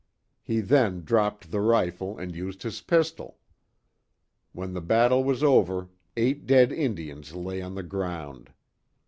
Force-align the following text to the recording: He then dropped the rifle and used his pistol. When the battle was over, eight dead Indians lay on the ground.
He 0.41 0.61
then 0.61 1.03
dropped 1.03 1.51
the 1.51 1.61
rifle 1.61 2.17
and 2.17 2.35
used 2.35 2.63
his 2.63 2.81
pistol. 2.81 3.37
When 4.51 4.73
the 4.73 4.81
battle 4.81 5.23
was 5.23 5.43
over, 5.43 5.89
eight 6.17 6.47
dead 6.47 6.71
Indians 6.71 7.35
lay 7.35 7.61
on 7.61 7.75
the 7.75 7.83
ground. 7.83 8.49